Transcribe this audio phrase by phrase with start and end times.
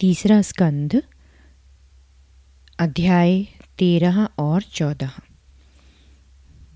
[0.00, 1.02] तीसरा स्कंध
[2.78, 3.42] अध्याय
[3.78, 5.10] तेरह और चौदह।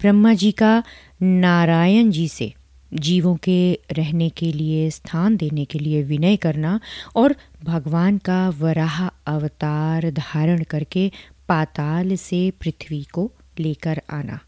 [0.01, 0.83] ब्रह्मा जी का
[1.23, 2.55] नारायण जी से
[2.93, 6.81] जीवों के रहने के लिए, स्थान देने के लिए विनय करना
[7.17, 11.13] और भगवान का वराह अवतार धारण करके
[11.49, 14.41] पाताल से पृथ्वी को लेकर आना।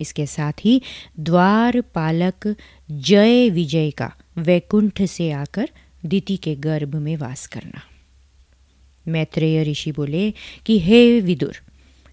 [0.00, 0.82] इसके साथ ही
[1.20, 2.56] द्वार पालक
[2.90, 5.68] जय विजय का वैकुंठ से आकर
[6.06, 7.82] दिति के गर्भ में वास करना।
[9.08, 10.34] मैत्रेय ऋषि बोले
[10.66, 11.56] कि, हे विदुर,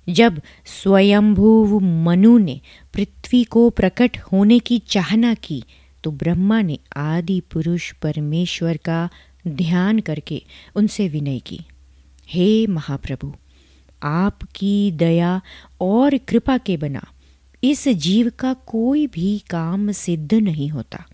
[0.10, 2.62] जब स्वयंभुव मनु ने
[2.94, 5.64] पृथ्वी को प्रकट होने की चाहना की
[6.04, 9.10] तो ब्रह्मा ने आदि पुरुष परमेश्वर का
[9.48, 10.44] ध्यान करके
[10.76, 11.60] उनसे विनय की।
[12.30, 13.34] हे महाप्रभु,
[14.04, 15.42] आपकी दया
[15.82, 17.08] और कृपा के बना
[17.64, 21.06] इस जीव का कोई भी काम सिद्ध नहीं होता।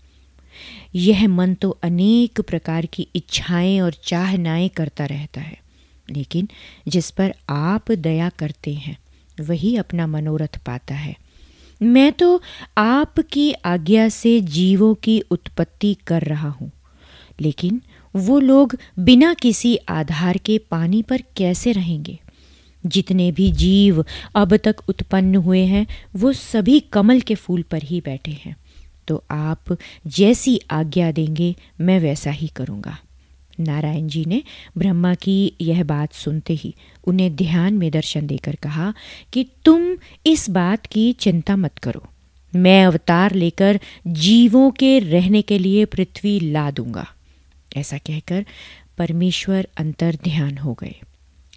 [0.94, 5.65] यह मन तो अनेक प्रकार की इच्छाएँ और चाहनाएँ करता रहता है।
[6.10, 6.48] लेकिन
[6.88, 8.98] जिस पर आप दया करते हैं,
[9.40, 11.16] वही अपना मनोरथ पाता है।
[11.82, 12.40] मैं तो
[12.78, 16.70] आपकी आज्ञा से जीवों की उत्पत्ति कर रहा हूँ,
[17.40, 17.80] लेकिन
[18.14, 22.18] वो लोग बिना किसी आधार के पानी पर कैसे रहेंगे?
[22.86, 24.04] जितने भी जीव
[24.34, 28.56] अब तक उत्पन्न हुए हैं, वो सभी कमल के फूल पर ही बैठे हैं।
[29.08, 29.76] तो आप
[30.06, 32.96] जैसी आज्ञा देंगे, मैं वैसा ही करूँगा।
[33.60, 34.42] नारायण जी ने
[34.78, 38.92] ब्रह्मा की यह बात सुनते ही उन्हें ध्यान में दर्शन देकर कहा
[39.32, 42.04] कि तुम इस बात की चिंता मत करो।
[42.52, 47.06] मैं अवतार लेकर जीवों के रहने के लिए पृथ्वी ला दूँगा।
[47.76, 48.44] ऐसा कहकर
[48.98, 50.94] परमेश्वर अंतर ध्यान हो गए।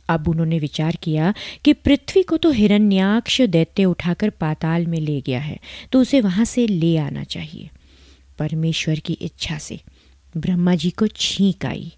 [0.09, 1.33] अब उन्होंने विचार किया
[1.65, 5.59] कि पृथ्वी को तो हिरण्याक्ष दैत्य उठाकर पाताल में ले गया है
[5.91, 7.69] तो उसे वहाँ से ले आना चाहिए।
[8.39, 9.79] परमेश्वर की इच्छा से
[10.37, 11.93] ब्रह्मा जी को छींक आई।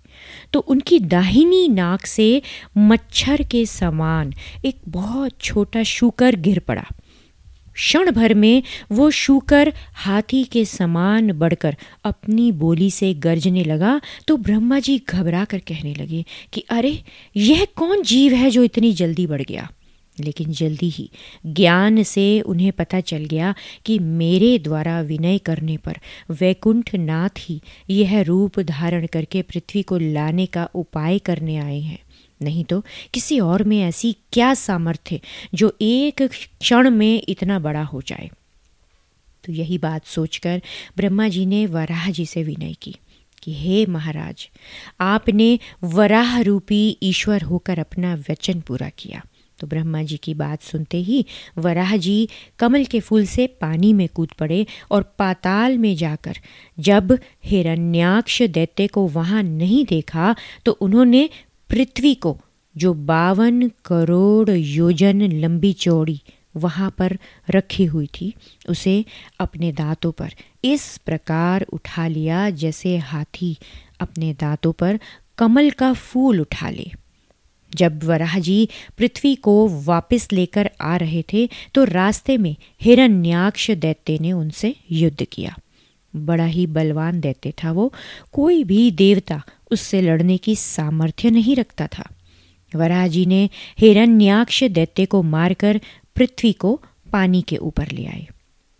[0.53, 2.41] तो उनकी दाहिनी नाक से
[2.77, 4.33] मच्छर के समान
[4.65, 6.85] एक बहुत छोटा शूकर गिर पड़ा।
[7.73, 14.37] क्षण भर में वो शूकर हाथी के समान बढ़कर अपनी बोली से गरजने लगा तो
[14.37, 17.03] ब्रह्मा जी घबरा कर कहने लगे कि, अरे,
[17.36, 19.71] यह कौन जीव है जो इतनी जल्दी बढ़ गया?
[20.20, 21.10] लेकिन जल्दी ही
[21.45, 23.55] ज्ञान से उन्हें पता चल गया
[23.86, 25.98] कि मेरे द्वारा विनय करने पर
[26.30, 32.00] वैकुंठ नाथ ही यह रूप धारण करके पृथ्वी को लाने का उपाय करने आए हैं।
[32.42, 35.21] नहीं तो किसी और में ऐसी क्या सामर्थ्य
[35.54, 36.21] जो एक
[36.60, 38.30] क्षण में इतना बड़ा हो जाए?
[39.44, 40.61] तो यही बात सोचकर
[40.98, 42.95] ब्रह्मा जी ने वराह जी से विनय की
[43.44, 44.50] कि, हे महाराज,
[45.02, 49.23] आपने वराह रूपी ईश्वर होकर अपना वचन पूरा किया।
[49.61, 51.26] तो ब्रह्मा जी की बात सुनते ही
[51.58, 52.17] वराह जी
[52.60, 56.38] कमल के फूल से पानी में कूद पड़े और पाताल में जाकर,
[56.77, 60.36] जब हिरण्याक्ष दैत्य को वहाँ नहीं देखा
[60.66, 61.30] तो उन्होंने
[61.70, 62.38] पृथ्वी को,
[62.76, 66.21] जो बावन करोड़ योजन लंबी चौड़ी
[66.55, 67.17] वहाँ पर
[67.50, 68.33] रखी हुई थी,
[68.70, 68.94] उसे
[69.39, 70.33] अपने दांतों पर
[70.64, 73.55] इस प्रकार उठा लिया जैसे हाथी
[74.00, 75.00] अपने दांतों पर
[75.38, 76.89] कमल का फूल उठा ले।
[77.76, 84.17] जब वराह जी पृथ्वी को वापस लेकर आ रहे थे तो रास्ते में हिरण्याक्ष दैत्य
[84.21, 85.55] ने उनसे युद्ध किया।
[86.15, 87.93] बड़ा ही बलवान दैत्य था वो।
[88.32, 92.09] कोई भी देवता उससे लड़ने की सामर्थ्य नहीं रखता था।
[92.76, 93.49] वराह जी ने
[93.80, 95.82] हिरण्याक्ष दैत्य को मारकर
[96.15, 98.27] पृथ्वी को पानी के ऊपर ले आए।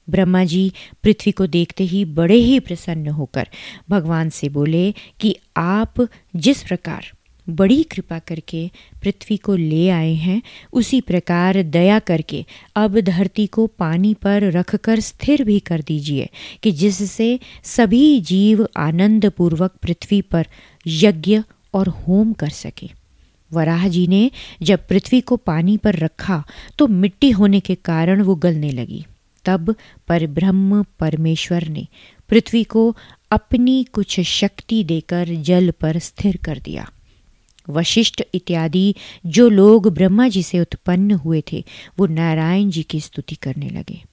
[0.10, 0.72] ब्रह्मा जी
[1.04, 3.48] पृथ्वी को देखते ही बड़े ही प्रसन्न होकर
[3.90, 7.12] भगवान से बोले कि आप जिस प्रकार
[7.52, 8.70] बड़ी कृपा करके
[9.02, 10.42] पृथ्वी को ले आए हैं।
[10.74, 12.46] उसी प्रकार दया करके
[12.76, 16.30] अब धरती को पानी पर रखकर स्थिर भी कर दीजिए
[16.64, 20.48] कि जिससे सभी जीव आनंद पूर्वक पृथ्वी पर
[20.88, 21.42] यज्ञ
[21.74, 22.90] और होम कर सके।
[23.52, 26.44] वराह जी ने जब पृथ्वी को पानी पर रखा
[26.78, 29.06] तो मिट्टी होने के कारण वो गलने लगी।
[29.46, 29.76] तब
[30.08, 31.88] पर ब्रह्म परमेश्वर ने
[32.30, 32.96] पृथ्वी को
[33.32, 36.90] अपनी कुछ शक्ति देकर जल पर स्थिर कर दिया।
[37.70, 41.66] वशिष्ठ इत्यादि जो लोग ब्रह्मा जी से उत्पन्न हुए थे,
[42.00, 44.04] वो नारायण जी की स्तुति करने लगे।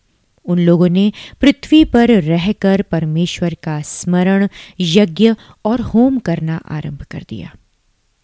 [0.45, 4.49] उन लोगों ने पृथ्वी पर रहकर परमेश्वर का स्मरण,
[4.81, 5.35] यज्ञ
[5.65, 7.55] और होम करना आरंभ कर दिया।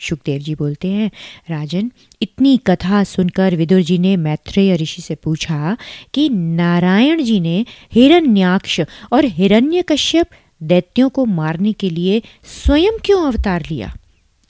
[0.00, 1.10] सुखदेव जी बोलते हैं,
[1.50, 1.90] राजन,
[2.22, 5.76] इतनी कथा सुनकर विदुर जी ने मैत्रेय ऋषि से पूछा
[6.14, 8.80] कि नारायण जी ने हिरण्याक्ष
[9.12, 10.26] और हिरण्यकश्यप
[10.62, 13.96] दैत्यों को मारने के लिए स्वयं क्यों अवतार लिया?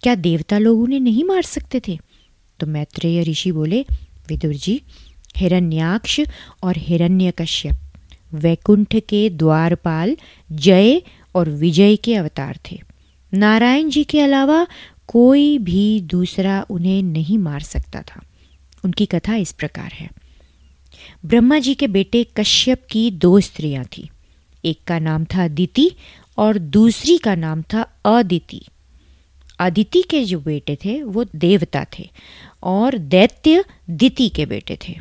[0.04, 1.98] क्या देवता लोग उन्हें नहीं मार सकते थे?
[2.60, 3.86] तो मैत्रेय ऋषि बोले,
[4.28, 4.82] विदुर जी,
[5.36, 6.20] हिरण्याक्ष
[6.62, 7.76] और हिरण्यकश्यप,
[8.34, 10.16] वैकुंठ के द्वारपाल
[10.52, 11.02] जय
[11.34, 12.82] और विजय के अवतार थे।
[13.34, 14.66] नारायण जी के अलावा
[15.06, 18.22] कोई भी दूसरा उन्हें नहीं मार सकता था।
[18.84, 20.10] उनकी कथा इस प्रकार है।
[21.24, 24.06] ब्रह्मा जी के बेटे कश्यप की दो स्त्रियाँ थीं।
[24.64, 25.90] एक का नाम था दिति
[26.38, 28.62] और दूसरी का नाम था अदिति।
[29.64, 32.08] अदिति के जो बेटे थे, वो देवता थे
[32.62, 34.94] और दैत्य दिति के बेटे थे।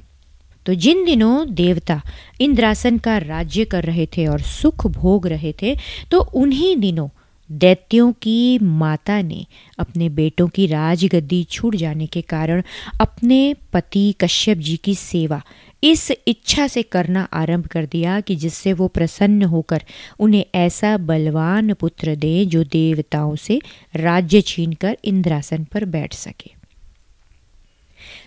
[0.65, 2.01] तो जिन दिनों देवता
[2.41, 5.75] इंद्रासन का राज्य कर रहे थे और सुख भोग रहे थे
[6.11, 7.07] तो उन्हीं दिनों
[7.49, 9.45] दैत्यों की माता ने
[9.79, 12.63] अपने बेटों की राजगद्दी छूट जाने के कारण
[13.01, 15.41] अपने पति कश्यप जी की सेवा
[15.83, 19.83] इस इच्छा से करना आरंभ कर दिया कि जिससे वो प्रसन्न होकर
[20.19, 23.61] उन्हें ऐसा बलवान पुत्र दे जो देवताओं से
[23.95, 26.51] राज्य छीनकर इंद्रासन पर बैठ सके।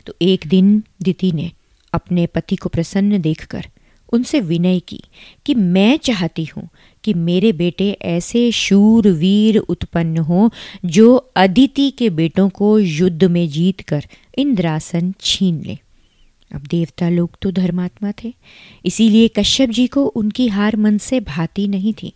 [0.07, 1.51] तो एक दिन दिति ने
[1.93, 3.67] अपने पति को प्रसन्न देखकर
[4.13, 5.03] उनसे विनय की
[5.47, 6.69] कि मैं चाहती हूँ
[7.05, 10.51] कि मेरे बेटे ऐसे शूर वीर उत्पन्न हो
[10.85, 14.07] जो अदिति के बेटों को युद्ध में जीत कर
[14.39, 15.79] इंद्रासन छीन ले।
[16.51, 18.35] अब देवता लोग तो धर्मात्मा थे,
[18.85, 22.13] इसीलिए कश्यप जी को उनकी हार मन से भाती नहीं थी।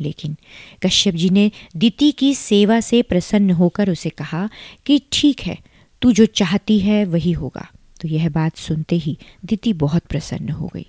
[0.00, 0.36] लेकिन
[0.82, 4.48] कश्यप जी ने दिति की सेवा से प्रसन्न होकर उसे कहा
[4.86, 5.58] कि ठीक है,
[6.02, 7.66] तू जो चाहती है वही होगा।
[8.00, 10.86] तो यह बात सुनते ही दिति बहुत प्रसन्न हो गई।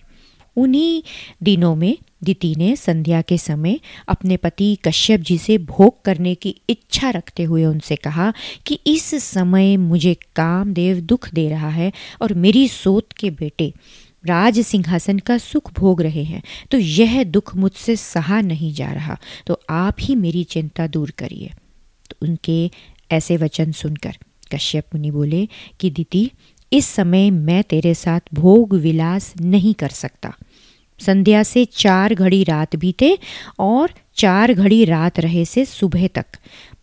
[0.57, 1.03] उन्हीं
[1.43, 6.55] दिनों में दिति ने संध्या के समय अपने पति कश्यप जी से भोग करने की
[6.69, 8.33] इच्छा रखते हुए उनसे कहा
[8.65, 11.91] कि इस समय मुझे कामदेव दुख दे रहा है
[12.21, 13.73] और मेरी सोत के बेटे
[14.25, 19.17] राज सिंहासन का सुख भोग रहे हैं तो यह दुख मुझसे सहा नहीं जा रहा
[19.47, 21.51] तो आप ही मेरी चिंता दूर करिए।
[22.09, 22.71] तो उनके
[23.11, 24.17] ऐसे वचन सुनकर
[24.53, 25.47] कश्यप मुनि बोले
[25.79, 26.31] कि दीदी
[26.73, 30.33] इस समय मैं तेरे साथ भोग विलास नहीं कर सकता।
[31.05, 33.17] संध्या से चार घड़ी रात बीते
[33.59, 36.25] और चार घड़ी रात रहे से सुबह तक।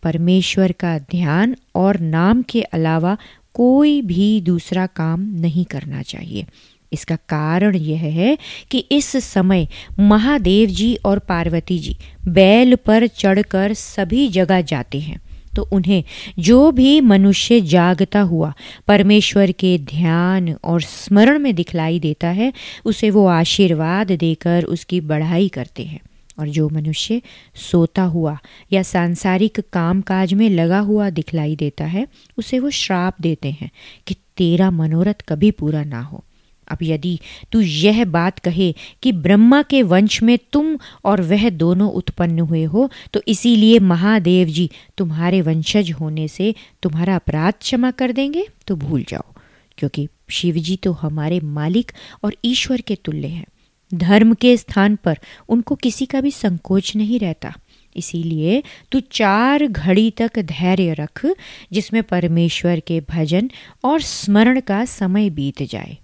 [0.03, 3.17] परमेश्वर का ध्यान और नाम के अलावा
[3.53, 6.45] कोई भी दूसरा काम नहीं करना चाहिए।
[6.93, 8.37] इसका कारण यह है
[8.71, 9.67] कि इस समय
[9.99, 11.97] महादेव जी और पार्वती जी
[12.27, 15.19] बैल पर चढ़कर सभी जगह जाते हैं।
[15.55, 16.03] तो उन्हें
[16.39, 18.53] जो भी मनुष्य जागता हुआ
[18.87, 22.53] परमेश्वर के ध्यान और स्मरण में दिखलाई देता है,
[22.85, 25.99] उसे वो आशीर्वाद देकर उसकी बढ़ाई करते हैं।
[26.39, 27.21] और जो मनुष्य
[27.55, 28.37] सोता हुआ
[28.73, 32.07] या सांसारिक काम काज में लगा हुआ दिखलाई देता है,
[32.37, 33.69] उसे वो श्राप देते हैं
[34.07, 36.23] कि तेरा मनोरथ कभी पूरा ना हो।
[36.71, 37.17] अब यदि
[37.51, 38.71] तू यह बात कहे
[39.03, 44.47] कि ब्रह्मा के वंश में तुम और वह दोनों उत्पन्न हुए हो तो इसीलिए महादेव
[44.49, 46.53] जी तुम्हारे वंशज होने से
[46.83, 49.33] तुम्हारा अपराध क्षमा कर देंगे। तो भूल जाओ,
[49.77, 51.91] क्योंकि शिव जी तो हमारे मालिक
[52.23, 53.45] और ईश्वर के तुल्य हैं।
[53.91, 55.17] धर्म के स्थान पर
[55.49, 57.53] उनको किसी का भी संकोच नहीं रहता।
[57.95, 61.25] इसीलिए तू चार घड़ी तक धैर्य रख,
[61.71, 63.49] जिसमें परमेश्वर के भजन
[63.83, 65.97] और स्मरण का समय बीत जाए।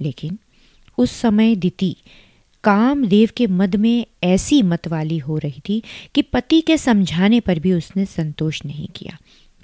[0.00, 0.38] लेकिन
[0.98, 1.96] उस समय दिति
[2.64, 5.82] कामदेव के मद में ऐसी मतवाली हो रही थी
[6.14, 9.16] कि पति के समझाने पर भी उसने संतोष नहीं किया।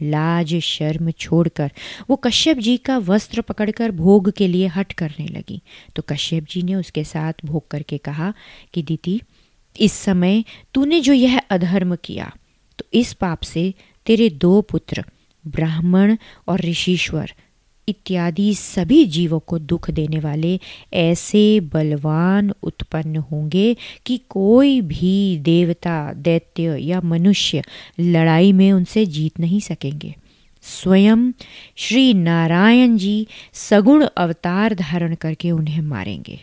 [0.03, 1.73] लाज, शर्म छोड़कर
[2.11, 5.61] वो कश्यप जी का वस्त्र पकड़कर भोग के लिए हट करने लगी।
[5.97, 8.33] तो कश्यप जी ने उसके साथ भोग करके कहा
[8.73, 9.21] कि दीदी
[9.81, 10.45] इस समय
[10.75, 12.33] तूने जो यह अधर्म किया
[12.79, 13.75] तो इस पाप से
[14.07, 15.05] तेरे दो पुत्र,
[15.45, 16.17] ब्राह्मण
[16.49, 17.33] और ऋषिश्वर
[17.89, 20.61] इत्यादि सभी जीवों को दुख देने वाले
[20.93, 23.77] ऐसे बलवान उत्पन्न होंगे
[24.07, 27.63] कि कोई भी देवता, दैत्य या मनुष्य
[28.01, 30.15] लड़ाई में उनसे जीत नहीं सकेंगे।
[30.63, 31.33] स्वयं
[31.77, 36.41] श्री नारायण जी सगुण अवतार धारण करके उन्हें मारेंगे।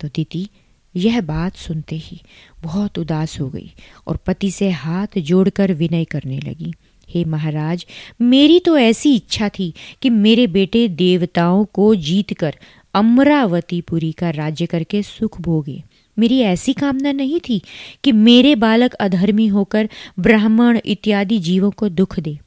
[0.00, 0.48] तो दीदी,
[0.96, 2.20] यह बात सुनते ही
[2.62, 3.70] बहुत उदास हो गई
[4.06, 6.72] और पति से हाथ जोड़कर विनय करने लगी।
[7.08, 7.86] हे महाराज,
[8.20, 12.56] मेरी तो ऐसी इच्छा थी कि मेरे बेटे देवताओं को जीतकर
[12.94, 15.82] अमरावतीपुरी का राज्य करके सुख भोगे।
[16.18, 17.62] मेरी ऐसी कामना नहीं थी
[18.04, 19.88] कि मेरे बालक अधर्मी होकर
[20.18, 22.38] ब्राह्मण इत्यादि जीवों को दुख दे।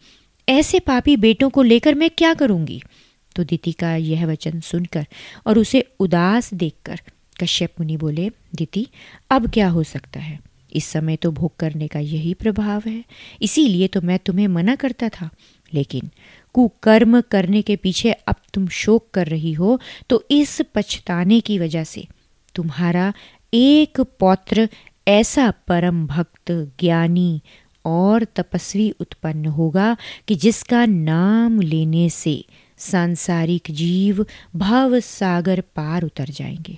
[0.50, 2.82] ऐसे पापी बेटों को लेकर मैं क्या करूँगी?
[3.36, 5.06] तो दिति का यह वचन सुनकर
[5.48, 7.02] और उसे उदास देखकर
[7.44, 8.88] कश्यप मुनि बोले, दिति,
[9.30, 10.51] अब क्या हो सकता है?
[10.74, 13.04] इस समय तो भोग करने का यही प्रभाव है।
[13.42, 15.30] इसीलिए तो मैं तुम्हें मना करता था।
[15.74, 16.10] लेकिन
[16.54, 21.84] कुकर्म करने के पीछे अब तुम शोक कर रही हो तो इस पछताने की वजह
[21.84, 22.06] से
[22.56, 23.14] तुम्हारा
[23.54, 24.70] एक पौत्र
[25.08, 27.42] ऐसा परम भक्त, ज्ञानी
[27.86, 29.98] और तपस्वी उत्पन्न होगा
[30.28, 32.46] कि जिसका नाम लेने से
[32.78, 34.26] सांसारिक जीव
[34.56, 36.78] भव सागर पार उतर जाएँगे।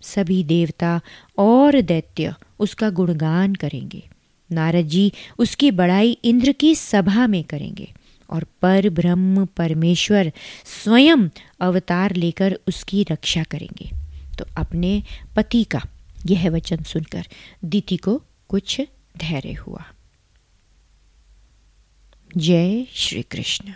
[0.00, 1.00] सभी देवता
[1.38, 4.02] और दैत्य उसका गुणगान करेंगे।
[4.52, 7.92] नारद जी उसकी बड़ाई इंद्र की सभा में करेंगे
[8.30, 10.32] और पर ब्रह्म परमेश्वर
[10.64, 11.28] स्वयं
[11.60, 13.90] अवतार लेकर उसकी रक्षा करेंगे।
[14.38, 15.02] तो अपने
[15.36, 15.82] पति का
[16.26, 17.26] यह वचन सुनकर
[17.64, 18.80] दीति को कुछ
[19.16, 19.84] धैर्य हुआ।
[22.36, 23.72] जय श्री कृष्ण।